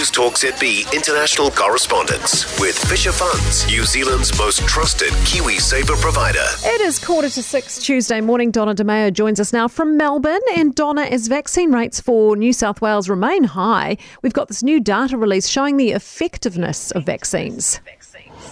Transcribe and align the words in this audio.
News 0.00 0.10
Talk 0.10 0.32
ZB 0.36 0.90
international 0.94 1.50
correspondence 1.50 2.58
with 2.58 2.74
Fisher 2.88 3.12
Funds, 3.12 3.66
New 3.66 3.84
Zealand's 3.84 4.36
most 4.38 4.66
trusted 4.66 5.10
KiwiSaver 5.28 6.00
provider. 6.00 6.46
It 6.64 6.80
is 6.80 6.98
quarter 6.98 7.28
to 7.28 7.42
six 7.42 7.78
Tuesday 7.78 8.22
morning. 8.22 8.50
Donna 8.50 8.74
Demaio 8.74 9.12
joins 9.12 9.38
us 9.38 9.52
now 9.52 9.68
from 9.68 9.98
Melbourne. 9.98 10.40
And 10.56 10.74
Donna, 10.74 11.02
as 11.02 11.28
vaccine 11.28 11.70
rates 11.70 12.00
for 12.00 12.34
New 12.34 12.54
South 12.54 12.80
Wales 12.80 13.10
remain 13.10 13.44
high, 13.44 13.98
we've 14.22 14.32
got 14.32 14.48
this 14.48 14.62
new 14.62 14.80
data 14.80 15.18
release 15.18 15.46
showing 15.46 15.76
the 15.76 15.90
effectiveness 15.90 16.92
of 16.92 17.04
vaccines. 17.04 17.78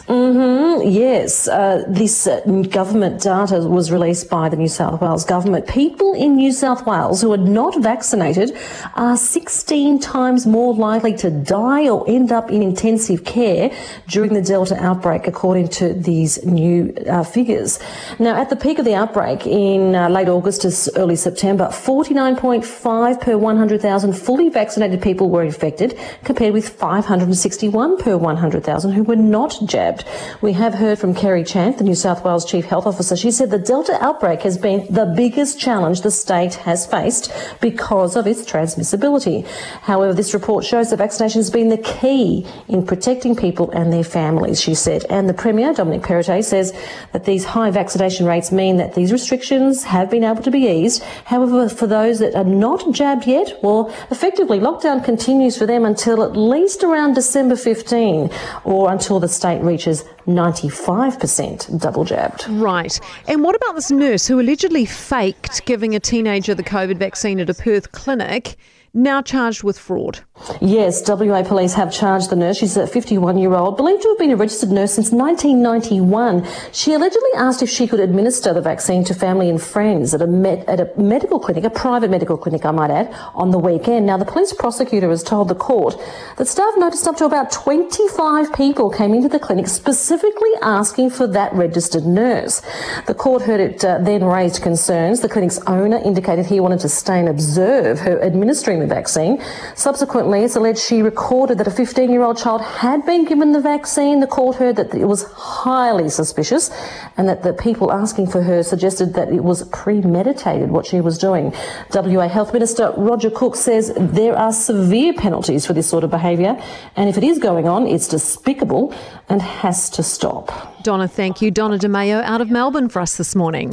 Mm-hmm, 0.09 0.89
yes, 0.89 1.49
uh, 1.49 1.85
this 1.87 2.27
uh, 2.27 2.41
government 2.71 3.21
data 3.21 3.59
was 3.59 3.93
released 3.93 4.31
by 4.31 4.49
the 4.49 4.57
New 4.57 4.69
South 4.69 5.03
Wales 5.03 5.23
government. 5.23 5.69
People 5.69 6.15
in 6.15 6.37
New 6.37 6.51
South 6.51 6.87
Wales 6.87 7.21
who 7.21 7.31
are 7.31 7.37
not 7.37 7.83
vaccinated 7.83 8.57
are 8.95 9.19
16 9.19 9.99
times 9.99 10.47
more 10.47 10.75
likely 10.75 11.15
to 11.19 11.31
die 11.31 11.91
or 11.91 12.09
end 12.09 12.33
up 12.33 12.51
in 12.51 12.63
intensive 12.63 13.27
care 13.27 13.71
during 14.07 14.33
the 14.33 14.41
Delta 14.41 14.83
outbreak, 14.83 15.27
according 15.27 15.69
to 15.69 15.93
these 15.93 16.43
new 16.43 16.95
uh, 17.07 17.23
figures. 17.23 17.79
Now, 18.19 18.35
at 18.41 18.49
the 18.49 18.57
peak 18.57 18.79
of 18.79 18.87
the 18.87 18.95
outbreak 18.95 19.47
in 19.47 19.95
uh, 19.95 20.09
late 20.09 20.31
August 20.31 20.63
to 20.63 20.99
early 20.99 21.17
September, 21.17 21.67
49.5 21.67 23.21
per 23.21 23.37
100,000 23.37 24.13
fully 24.15 24.49
vaccinated 24.49 25.03
people 25.03 25.29
were 25.29 25.45
infected, 25.45 25.99
compared 26.25 26.55
with 26.55 26.67
561 26.67 27.99
per 27.99 28.17
100,000 28.17 28.93
who 28.93 29.03
were 29.03 29.15
not 29.15 29.59
jabbed. 29.67 29.98
We 30.41 30.53
have 30.55 30.75
heard 30.75 30.99
from 30.99 31.15
Kerry 31.15 31.45
Chant, 31.45 31.79
the 31.79 31.85
New 31.85 31.95
South 31.95 32.25
Wales 32.25 32.45
Chief 32.45 32.65
Health 32.65 32.87
Officer. 32.87 33.17
She 33.17 33.31
said 33.31 33.51
the 33.51 33.59
Delta 33.59 33.97
outbreak 34.05 34.43
has 34.43 34.59
been 34.59 34.87
the 34.93 35.13
biggest 35.17 35.59
challenge 35.59 36.03
the 36.03 36.11
state 36.11 36.55
has 36.55 36.87
faced 36.87 37.33
because 37.61 38.17
of 38.17 38.27
its 38.27 38.43
transmissibility. 38.43 39.47
However, 39.83 40.13
this 40.13 40.35
report 40.35 40.65
shows 40.65 40.91
that 40.91 40.99
vaccination 40.99 41.41
has 41.41 41.51
been 41.51 41.69
the 41.69 41.79
key 41.79 42.47
in 42.69 42.85
protecting 42.85 43.35
people 43.35 43.71
and 43.71 43.93
their 43.93 44.05
families, 44.05 44.61
she 44.61 44.75
said. 44.75 45.05
And 45.09 45.29
the 45.29 45.35
Premier, 45.35 45.73
Dominic 45.73 46.03
Perrottet, 46.03 46.45
says 46.45 46.73
that 47.13 47.25
these 47.25 47.45
high 47.45 47.71
vaccination 47.71 48.27
rates 48.27 48.53
mean 48.53 48.77
that 48.77 48.95
these 48.95 49.13
restrictions 49.13 49.85
have 49.85 50.11
been 50.11 50.25
able 50.25 50.43
to 50.43 50.51
be 50.51 50.67
eased. 50.67 51.03
However, 51.25 51.69
for 51.69 51.87
those 51.87 52.19
that 52.19 52.35
are 52.35 52.45
not 52.45 52.93
jabbed 52.93 53.27
yet, 53.27 53.59
well, 53.63 53.93
effectively, 54.11 54.59
lockdown 54.59 55.03
continues 55.05 55.57
for 55.57 55.67
them 55.67 55.85
until 55.85 56.23
at 56.23 56.37
least 56.37 56.85
around 56.85 57.15
December 57.15 57.57
15 57.57 58.31
or 58.65 58.91
until 58.93 59.19
the 59.21 59.29
state 59.29 59.63
reaches 59.63 59.88
is 59.89 60.05
95% 60.27 61.81
double 61.81 62.05
jabbed. 62.05 62.47
Right. 62.49 63.01
And 63.27 63.43
what 63.43 63.57
about 63.57 63.75
this 63.75 63.91
nurse 63.91 64.27
who 64.27 64.41
allegedly 64.41 64.85
faked 64.85 65.65
giving 65.65 65.95
a 65.95 66.01
teenager 66.01 66.55
the 66.55 66.63
COVID 66.63 66.99
vaccine 66.99 67.41
at 67.41 67.51
a 67.51 67.55
Perth 67.55 67.93
clinic? 67.93 68.57
Now 68.99 69.23
charged 69.23 69.63
with 69.63 69.79
fraud. 69.79 70.21
Yes, 70.61 71.03
WA 71.09 71.43
police 71.43 71.75
have 71.75 71.93
charged 71.93 72.31
the 72.31 72.37
nurse. 72.37 72.59
She's 72.59 72.77
a 72.77 72.87
51 72.87 73.39
year 73.39 73.55
old, 73.55 73.77
believed 73.77 74.03
to 74.03 74.09
have 74.09 74.19
been 74.19 74.31
a 74.31 74.37
registered 74.37 74.71
nurse 74.71 74.93
since 74.95 75.11
1991. 75.11 76.47
She 76.73 76.93
allegedly 76.93 77.31
asked 77.37 77.63
if 77.63 77.69
she 77.69 77.87
could 77.87 78.01
administer 78.01 78.53
the 78.53 78.61
vaccine 78.61 79.05
to 79.05 79.15
family 79.15 79.51
and 79.51 79.61
friends 79.61 80.15
at 80.15 80.23
a, 80.23 80.27
med- 80.27 80.65
at 80.69 80.81
a 80.81 80.91
medical 81.01 81.39
clinic, 81.41 81.65
a 81.65 81.71
private 81.71 82.11
medical 82.11 82.37
clinic, 82.37 82.65
I 82.65 82.71
might 82.71 82.91
add, 82.91 83.15
on 83.35 83.51
the 83.51 83.59
weekend. 83.59 84.07
Now, 84.07 84.17
the 84.17 84.25
police 84.25 84.53
prosecutor 84.53 85.11
has 85.11 85.23
told 85.23 85.49
the 85.49 85.55
court 85.55 85.97
that 86.37 86.47
staff 86.47 86.75
noticed 86.77 87.07
up 87.07 87.17
to 87.17 87.25
about 87.25 87.51
25 87.51 88.53
people 88.53 88.91
came 88.91 89.15
into 89.15 89.29
the 89.29 89.39
clinic 89.39 89.67
specifically 89.67 90.51
asking 90.63 91.11
for 91.11 91.27
that 91.29 91.53
registered 91.53 92.05
nurse. 92.05 92.63
The 93.07 93.15
court 93.15 93.43
heard 93.43 93.61
it 93.61 93.85
uh, 93.85 93.99
then 93.99 94.25
raised 94.25 94.63
concerns. 94.63 95.21
The 95.21 95.29
clinic's 95.29 95.59
owner 95.67 95.99
indicated 95.99 96.47
he 96.47 96.61
wanted 96.61 96.81
to 96.81 96.89
stay 96.89 97.19
and 97.19 97.29
observe 97.29 98.01
her 98.01 98.21
administering 98.23 98.81
the 98.81 98.88
vaccine. 98.89 99.43
Subsequently, 99.75 100.43
it's 100.43 100.57
alleged 100.57 100.81
she 100.81 101.03
recorded 101.03 101.59
that 101.59 101.67
a 101.67 101.71
15 101.71 102.11
year 102.11 102.23
old 102.23 102.39
child 102.39 102.63
had 102.63 103.05
been 103.07 103.25
given 103.25 103.53
the 103.53 103.61
vaccine. 103.61 104.21
The 104.21 104.27
court 104.27 104.57
heard 104.57 104.77
that 104.77 104.95
it 104.95 105.05
was 105.05 105.25
highly 105.33 106.09
suspicious 106.09 106.71
and 107.17 107.29
that 107.29 107.43
the 107.43 107.53
people 107.53 107.93
asking 107.93 108.29
for 108.29 108.43
her 108.43 108.63
suggested 108.63 109.15
that 109.15 109.29
it 109.33 109.45
was 109.45 109.65
premeditated 109.69 110.71
what 110.71 110.87
she 110.87 111.01
was 111.01 111.19
doing. 111.19 111.53
WA 111.93 112.29
Health 112.29 112.53
Minister 112.53 112.93
Roger 112.97 113.31
Cook 113.31 113.57
says 113.57 113.93
there 113.97 114.37
are 114.37 114.53
severe 114.53 115.13
penalties 115.13 115.67
for 115.67 115.73
this 115.73 115.89
sort 115.89 116.05
of 116.05 116.11
behaviour, 116.11 116.61
and 116.97 117.09
if 117.09 117.17
it 117.19 117.25
is 117.25 117.39
going 117.39 117.69
on, 117.69 117.87
it's 117.87 118.09
despicable 118.09 118.95
and 119.29 119.43
has 119.43 119.91
to 119.91 120.03
stop. 120.03 120.78
Donna, 120.89 121.07
thank 121.07 121.43
you. 121.43 121.51
Donna 121.51 121.77
Demaio 121.77 122.23
out 122.23 122.41
of 122.41 122.51
Melbourne 122.51 122.89
for 122.89 123.01
us 123.01 123.19
this 123.19 123.37
morning. 123.37 123.69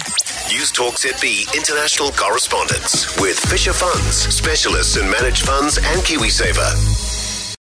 News 0.51 0.69
Talk 0.69 0.95
ZB 0.95 1.55
international 1.55 2.11
correspondence 2.11 3.17
with 3.21 3.39
Fisher 3.39 3.71
Funds, 3.71 4.17
specialists 4.35 4.97
in 4.97 5.09
managed 5.09 5.45
funds 5.45 5.77
and 5.77 6.01
KiwiSaver. 6.01 7.14